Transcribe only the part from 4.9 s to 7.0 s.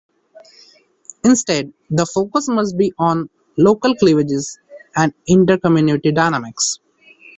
and intracommunity dynamics".